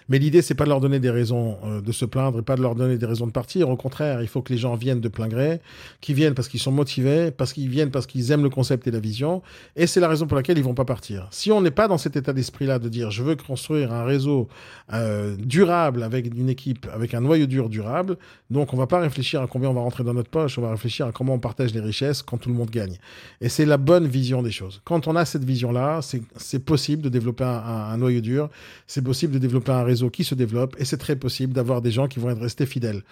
Mais 0.10 0.19
l'idée, 0.19 0.42
c'est 0.42 0.56
pas 0.56 0.66
de 0.66 0.69
leur 0.69 0.81
donner 0.81 1.00
des 1.00 1.10
raisons 1.10 1.57
euh, 1.66 1.81
de 1.81 1.92
se 1.92 2.06
plaindre 2.06 2.39
et 2.39 2.42
pas 2.42 2.56
de 2.56 2.62
leur 2.62 2.75
donner 2.75 2.98
des 2.98 3.06
raisons 3.06 3.27
de 3.27 3.31
partir. 3.31 3.69
Au 3.69 3.77
contraire, 3.77 4.22
il 4.22 4.27
faut 4.27 4.42
que 4.42 4.54
les 4.54 4.60
gens 4.60 4.75
viennent 4.75 5.01
de 5.01 5.07
plein 5.07 5.27
gré, 5.27 5.60
qu'ils 6.01 6.16
viennent 6.16 6.33
parce 6.33 6.48
qu'ils 6.48 6.60
sont 6.60 6.72
motivés, 6.72 7.31
parce 7.31 7.54
qu'ils 7.54 7.69
viennent 7.69 7.92
parce 7.92 8.06
qu'ils 8.06 8.31
aiment 8.31 8.44
le 8.44 8.50
concept 8.50 8.88
et 8.88 8.92
la 8.92 9.00
vision. 9.00 9.42
Et 9.75 9.88
c'est 9.88 10.00
la 10.00 10.07
raison 10.07 10.27
pour 10.27 10.36
laquelle 10.36 10.57
ils 10.57 10.63
vont 10.63 10.74
pas 10.74 10.86
partir. 10.86 11.27
Si 11.31 11.51
on 11.51 11.62
n'est 11.62 11.72
pas 11.72 11.88
dans 11.88 11.98
cet 11.98 12.16
état 12.16 12.33
d'esprit-là 12.33 12.80
de 12.80 12.89
dire 12.89 13.12
je 13.12 13.24
veux 13.24 13.36
construire 13.36 13.94
un 13.94 14.04
réseau 14.04 14.48
euh, 14.94 15.36
durable 15.38 16.04
avec 16.04 16.28
une 16.28 16.50
équipe, 16.50 16.88
avec 16.94 17.13
un 17.13 17.21
noyau 17.21 17.45
dur 17.45 17.69
durable, 17.69 18.18
donc 18.50 18.74
on 18.74 18.78
va 18.78 18.88
pas 18.88 19.00
réfléchir 19.00 19.42
à 19.42 19.48
combien 19.48 19.69
on 19.69 19.74
va 19.74 19.81
rentrer 19.81 20.04
dans 20.04 20.13
notre 20.13 20.30
poche, 20.30 20.57
on 20.57 20.62
va 20.62 20.71
réfléchir 20.71 21.07
à 21.07 21.12
comment 21.12 21.33
on 21.33 21.39
partage 21.39 21.74
les 21.74 21.80
richesses 21.81 22.21
quand 22.21 22.38
tout 22.38 22.50
le 22.50 22.56
monde 22.56 22.69
gagne. 22.69 22.98
Et 23.42 23.50
c'est 23.50 23.66
la 23.66 23.78
bonne 23.78 24.07
vision 24.07 24.44
des 24.44 24.51
choses. 24.51 24.81
Quand 24.83 25.07
on 25.07 25.16
a 25.16 25.25
cette 25.25 25.44
vision-là, 25.44 26.01
c'est 26.36 26.60
possible 26.60 27.01
de 27.01 27.10
développer 27.10 27.44
un, 27.44 27.63
un 27.66 27.98
noyau 27.98 28.21
dur, 28.21 28.50
c'est 28.88 29.04
possible 29.04 29.33
de 29.33 29.39
développer 29.39 29.64
un 29.73 29.83
réseau 29.83 30.09
qui 30.09 30.23
se 30.23 30.35
développe 30.35 30.75
et 30.79 30.85
c'est 30.85 30.97
très 30.97 31.15
possible 31.15 31.53
d'avoir 31.53 31.81
des 31.81 31.91
gens 31.91 32.07
qui 32.07 32.19
vont 32.19 32.29
être 32.29 32.41
restés 32.41 32.65
fidèles. 32.65 33.03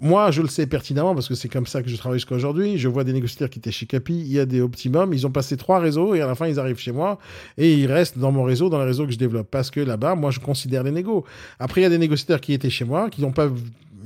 Moi, 0.00 0.30
je 0.30 0.42
le 0.42 0.48
sais 0.48 0.66
pertinemment 0.66 1.14
parce 1.14 1.28
que 1.28 1.34
c'est 1.34 1.48
comme 1.48 1.66
ça 1.66 1.82
que 1.82 1.88
je 1.88 1.96
travaille 1.96 2.18
jusqu'à 2.18 2.34
aujourd'hui. 2.34 2.78
Je 2.78 2.88
vois 2.88 3.04
des 3.04 3.12
négociateurs 3.12 3.50
qui 3.50 3.58
étaient 3.58 3.72
chez 3.72 3.86
Capi, 3.86 4.14
il 4.14 4.32
y 4.32 4.38
a 4.38 4.46
des 4.46 4.60
Optimum, 4.60 5.12
ils 5.12 5.26
ont 5.26 5.30
passé 5.30 5.56
trois 5.56 5.78
réseaux 5.80 6.14
et 6.14 6.20
à 6.20 6.26
la 6.26 6.34
fin, 6.34 6.46
ils 6.46 6.58
arrivent 6.60 6.78
chez 6.78 6.92
moi 6.92 7.18
et 7.58 7.72
ils 7.74 7.86
restent 7.86 8.18
dans 8.18 8.32
mon 8.32 8.42
réseau, 8.42 8.68
dans 8.68 8.78
le 8.78 8.84
réseau 8.84 9.06
que 9.06 9.12
je 9.12 9.18
développe 9.18 9.48
parce 9.50 9.70
que 9.70 9.80
là-bas, 9.80 10.14
moi, 10.14 10.30
je 10.30 10.40
considère 10.40 10.82
les 10.82 10.92
négos. 10.92 11.24
Après, 11.58 11.80
il 11.80 11.84
y 11.84 11.86
a 11.86 11.90
des 11.90 11.98
négociateurs 11.98 12.40
qui 12.40 12.52
étaient 12.52 12.70
chez 12.70 12.84
moi, 12.84 13.10
qui 13.10 13.20
n'ont 13.20 13.32
pas 13.32 13.48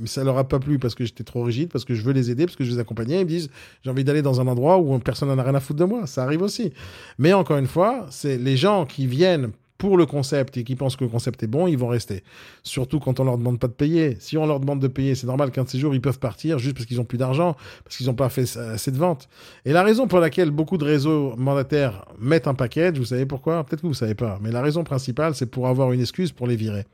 ça 0.05 0.23
leur 0.23 0.37
a 0.37 0.47
pas 0.47 0.59
plu 0.59 0.79
parce 0.79 0.95
que 0.95 1.05
j'étais 1.05 1.23
trop 1.23 1.43
rigide, 1.43 1.69
parce 1.69 1.85
que 1.85 1.95
je 1.95 2.01
veux 2.01 2.13
les 2.13 2.29
aider, 2.31 2.45
parce 2.45 2.55
que 2.55 2.63
je 2.63 2.71
les 2.71 2.79
accompagnais. 2.79 3.21
Ils 3.21 3.25
me 3.25 3.29
disent, 3.29 3.49
j'ai 3.83 3.89
envie 3.89 4.03
d'aller 4.03 4.21
dans 4.21 4.41
un 4.41 4.47
endroit 4.47 4.77
où 4.77 4.97
personne 4.99 5.29
n'en 5.29 5.37
a 5.37 5.43
rien 5.43 5.55
à 5.55 5.59
foutre 5.59 5.79
de 5.79 5.85
moi. 5.85 6.05
Ça 6.07 6.23
arrive 6.23 6.41
aussi. 6.41 6.73
Mais 7.17 7.33
encore 7.33 7.57
une 7.57 7.67
fois, 7.67 8.05
c'est 8.09 8.37
les 8.37 8.57
gens 8.57 8.85
qui 8.85 9.07
viennent 9.07 9.51
pour 9.77 9.97
le 9.97 10.05
concept 10.05 10.57
et 10.57 10.63
qui 10.63 10.75
pensent 10.75 10.95
que 10.95 11.03
le 11.03 11.09
concept 11.09 11.43
est 11.43 11.47
bon, 11.47 11.67
ils 11.67 11.77
vont 11.77 11.87
rester. 11.87 12.23
Surtout 12.63 12.99
quand 12.99 13.19
on 13.19 13.25
leur 13.25 13.37
demande 13.37 13.59
pas 13.59 13.67
de 13.67 13.73
payer. 13.73 14.17
Si 14.19 14.37
on 14.37 14.45
leur 14.45 14.59
demande 14.59 14.79
de 14.79 14.87
payer, 14.87 15.15
c'est 15.15 15.27
normal 15.27 15.51
qu'un 15.51 15.63
de 15.63 15.69
ces 15.69 15.79
jours, 15.79 15.93
ils 15.93 16.01
peuvent 16.01 16.19
partir 16.19 16.59
juste 16.59 16.75
parce 16.75 16.85
qu'ils 16.85 17.01
ont 17.01 17.05
plus 17.05 17.17
d'argent, 17.17 17.55
parce 17.83 17.97
qu'ils 17.97 18.07
n'ont 18.07 18.13
pas 18.13 18.29
fait 18.29 18.57
assez 18.57 18.91
de 18.91 18.97
ventes. 18.97 19.27
Et 19.65 19.73
la 19.73 19.83
raison 19.83 20.07
pour 20.07 20.19
laquelle 20.19 20.51
beaucoup 20.51 20.77
de 20.77 20.85
réseaux 20.85 21.35
mandataires 21.37 22.05
mettent 22.19 22.47
un 22.47 22.53
package, 22.53 22.97
vous 22.97 23.05
savez 23.05 23.25
pourquoi? 23.25 23.63
Peut-être 23.63 23.81
que 23.81 23.87
vous 23.87 23.93
savez 23.93 24.15
pas. 24.15 24.39
Mais 24.41 24.51
la 24.51 24.61
raison 24.61 24.83
principale, 24.83 25.35
c'est 25.35 25.45
pour 25.45 25.67
avoir 25.67 25.91
une 25.91 26.01
excuse 26.01 26.31
pour 26.31 26.47
les 26.47 26.55
virer. 26.55 26.85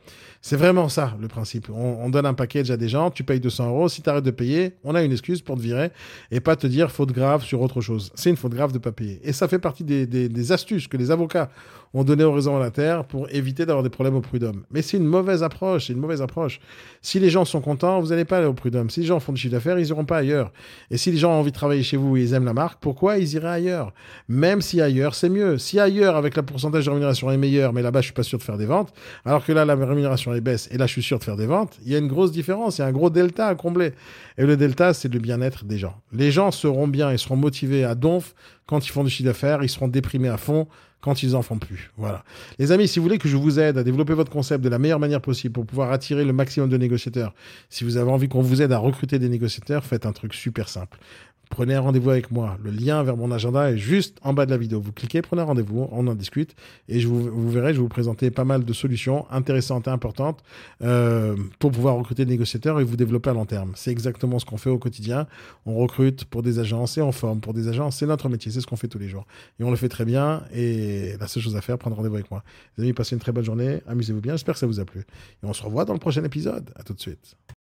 C'est 0.41 0.55
vraiment 0.55 0.89
ça, 0.89 1.15
le 1.21 1.27
principe. 1.27 1.69
On, 1.69 2.09
donne 2.09 2.25
un 2.25 2.33
package 2.33 2.71
à 2.71 2.77
des 2.77 2.89
gens, 2.89 3.11
tu 3.11 3.23
payes 3.23 3.39
200 3.39 3.67
euros. 3.67 3.89
Si 3.89 4.01
tu 4.01 4.09
arrêtes 4.09 4.23
de 4.23 4.31
payer, 4.31 4.73
on 4.83 4.95
a 4.95 5.03
une 5.03 5.11
excuse 5.11 5.41
pour 5.41 5.55
te 5.55 5.61
virer 5.61 5.91
et 6.31 6.39
pas 6.39 6.55
te 6.55 6.65
dire 6.65 6.91
faute 6.91 7.11
grave 7.11 7.43
sur 7.43 7.61
autre 7.61 7.79
chose. 7.79 8.11
C'est 8.15 8.31
une 8.31 8.37
faute 8.37 8.53
grave 8.53 8.71
de 8.71 8.79
pas 8.79 8.91
payer. 8.91 9.21
Et 9.23 9.33
ça 9.33 9.47
fait 9.47 9.59
partie 9.59 9.83
des, 9.83 10.07
des 10.07 10.51
astuces 10.51 10.87
que 10.87 10.97
les 10.97 11.11
avocats 11.11 11.51
ont 11.93 12.03
donné 12.03 12.23
aux 12.23 12.33
réseaux 12.33 12.51
pour 13.07 13.27
éviter 13.31 13.65
d'avoir 13.65 13.83
des 13.83 13.89
problèmes 13.89 14.15
au 14.15 14.21
prud'homme. 14.21 14.63
Mais 14.71 14.81
c'est 14.81 14.97
une 14.97 15.05
mauvaise 15.05 15.43
approche, 15.43 15.87
c'est 15.87 15.93
une 15.93 15.99
mauvaise 15.99 16.21
approche. 16.21 16.59
Si 17.01 17.19
les 17.19 17.29
gens 17.29 17.45
sont 17.45 17.61
contents, 17.61 17.99
vous 17.99 18.07
n'allez 18.07 18.25
pas 18.25 18.37
aller 18.37 18.47
au 18.47 18.53
prud'homme. 18.53 18.89
Si 18.89 19.01
les 19.01 19.05
gens 19.05 19.19
font 19.19 19.33
du 19.33 19.41
chiffre 19.41 19.53
d'affaires, 19.53 19.79
ils 19.79 19.85
n'iront 19.85 20.05
pas 20.05 20.17
ailleurs. 20.17 20.51
Et 20.89 20.97
si 20.97 21.11
les 21.11 21.17
gens 21.17 21.31
ont 21.31 21.39
envie 21.39 21.51
de 21.51 21.55
travailler 21.55 21.83
chez 21.83 21.97
vous 21.97 22.17
et 22.17 22.21
ils 22.21 22.33
aiment 22.33 22.45
la 22.45 22.53
marque, 22.53 22.79
pourquoi 22.81 23.17
ils 23.17 23.33
iraient 23.33 23.47
ailleurs? 23.47 23.93
Même 24.27 24.61
si 24.61 24.81
ailleurs, 24.81 25.15
c'est 25.15 25.29
mieux. 25.29 25.57
Si 25.57 25.79
ailleurs, 25.79 26.15
avec 26.15 26.35
la 26.35 26.43
pourcentage 26.43 26.85
de 26.85 26.89
rémunération 26.89 27.31
est 27.31 27.37
meilleur, 27.37 27.73
mais 27.73 27.81
là-bas, 27.81 28.01
je 28.01 28.05
suis 28.05 28.13
pas 28.13 28.23
sûr 28.23 28.37
de 28.37 28.43
faire 28.43 28.57
des 28.57 28.65
ventes, 28.65 28.93
alors 29.25 29.45
que 29.45 29.51
là, 29.51 29.65
la 29.65 29.75
rémunération 29.75 30.33
est 30.33 30.41
baisse 30.41 30.69
et 30.71 30.77
là, 30.77 30.87
je 30.87 30.91
suis 30.91 31.03
sûr 31.03 31.19
de 31.19 31.23
faire 31.23 31.37
des 31.37 31.45
ventes, 31.47 31.77
il 31.85 31.91
y 31.91 31.95
a 31.95 31.97
une 31.97 32.07
grosse 32.07 32.31
différence, 32.31 32.77
il 32.77 32.81
y 32.81 32.83
a 32.83 32.87
un 32.87 32.91
gros 32.91 33.09
delta 33.09 33.47
à 33.47 33.55
combler. 33.55 33.93
Et 34.37 34.45
le 34.45 34.57
delta, 34.57 34.93
c'est 34.93 35.11
le 35.11 35.19
bien-être 35.19 35.65
des 35.65 35.77
gens. 35.77 35.95
Les 36.13 36.31
gens 36.31 36.51
seront 36.51 36.87
bien 36.87 37.11
et 37.11 37.17
seront 37.17 37.35
motivés 37.35 37.83
à 37.83 37.95
donf 37.95 38.33
quand 38.71 38.85
ils 38.87 38.91
font 38.91 39.03
du 39.03 39.09
chiffre 39.09 39.27
d'affaires, 39.27 39.63
ils 39.63 39.69
seront 39.69 39.89
déprimés 39.89 40.29
à 40.29 40.37
fond 40.37 40.67
quand 41.01 41.23
ils 41.23 41.35
en 41.35 41.41
font 41.41 41.57
plus. 41.57 41.91
Voilà. 41.97 42.23
Les 42.59 42.71
amis, 42.71 42.87
si 42.87 42.99
vous 42.99 43.03
voulez 43.03 43.17
que 43.17 43.27
je 43.27 43.37
vous 43.37 43.59
aide 43.59 43.77
à 43.77 43.83
développer 43.83 44.13
votre 44.13 44.31
concept 44.31 44.63
de 44.63 44.69
la 44.69 44.79
meilleure 44.79 44.99
manière 44.99 45.21
possible 45.21 45.53
pour 45.53 45.65
pouvoir 45.65 45.91
attirer 45.91 46.23
le 46.23 46.33
maximum 46.33 46.69
de 46.69 46.77
négociateurs, 46.77 47.33
si 47.69 47.83
vous 47.83 47.97
avez 47.97 48.11
envie 48.11 48.29
qu'on 48.29 48.41
vous 48.41 48.61
aide 48.61 48.71
à 48.71 48.77
recruter 48.77 49.19
des 49.19 49.29
négociateurs, 49.29 49.83
faites 49.83 50.05
un 50.05 50.13
truc 50.13 50.33
super 50.33 50.69
simple 50.69 50.97
prenez 51.51 51.75
un 51.75 51.81
rendez-vous 51.81 52.09
avec 52.09 52.31
moi. 52.31 52.57
Le 52.63 52.71
lien 52.71 53.03
vers 53.03 53.17
mon 53.17 53.29
agenda 53.29 53.71
est 53.71 53.77
juste 53.77 54.17
en 54.23 54.33
bas 54.33 54.47
de 54.47 54.51
la 54.51 54.57
vidéo. 54.57 54.81
Vous 54.81 54.91
cliquez, 54.91 55.21
prenez 55.21 55.43
un 55.43 55.45
rendez-vous, 55.45 55.87
on 55.91 56.07
en 56.07 56.15
discute 56.15 56.55
et 56.87 56.99
je 56.99 57.07
vous, 57.07 57.29
vous 57.29 57.51
verrez, 57.51 57.73
je 57.73 57.77
vais 57.77 57.83
vous 57.83 57.89
présenter 57.89 58.31
pas 58.31 58.45
mal 58.45 58.65
de 58.65 58.73
solutions 58.73 59.27
intéressantes 59.29 59.87
et 59.87 59.91
importantes 59.91 60.43
euh, 60.81 61.35
pour 61.59 61.71
pouvoir 61.71 61.95
recruter 61.95 62.25
des 62.25 62.31
négociateurs 62.31 62.79
et 62.79 62.83
vous 62.83 62.95
développer 62.95 63.29
à 63.29 63.33
long 63.33 63.45
terme. 63.45 63.73
C'est 63.75 63.91
exactement 63.91 64.39
ce 64.39 64.45
qu'on 64.45 64.57
fait 64.57 64.71
au 64.71 64.79
quotidien. 64.79 65.27
On 65.65 65.75
recrute 65.75 66.25
pour 66.25 66.41
des 66.41 66.57
agences 66.57 66.97
et 66.97 67.01
on 67.01 67.11
forme 67.11 67.41
pour 67.41 67.53
des 67.53 67.67
agences. 67.67 67.97
C'est 67.97 68.07
notre 68.07 68.29
métier, 68.29 68.51
c'est 68.51 68.61
ce 68.61 68.67
qu'on 68.67 68.77
fait 68.77 68.87
tous 68.87 68.99
les 68.99 69.09
jours. 69.09 69.27
Et 69.59 69.63
on 69.63 69.69
le 69.69 69.77
fait 69.77 69.89
très 69.89 70.05
bien 70.05 70.43
et 70.53 71.15
la 71.19 71.27
seule 71.27 71.43
chose 71.43 71.55
à 71.55 71.61
faire, 71.61 71.77
prendre 71.77 71.97
rendez-vous 71.97 72.15
avec 72.15 72.31
moi. 72.31 72.43
Les 72.77 72.85
amis, 72.85 72.93
passez 72.93 73.15
une 73.15 73.21
très 73.21 73.33
bonne 73.33 73.45
journée, 73.45 73.81
amusez-vous 73.87 74.21
bien, 74.21 74.33
j'espère 74.33 74.55
que 74.55 74.59
ça 74.59 74.67
vous 74.67 74.79
a 74.79 74.85
plu. 74.85 75.01
Et 75.01 75.45
on 75.45 75.53
se 75.53 75.61
revoit 75.61 75.85
dans 75.85 75.93
le 75.93 75.99
prochain 75.99 76.23
épisode. 76.23 76.71
À 76.75 76.83
tout 76.83 76.93
de 76.93 76.99
suite. 76.99 77.35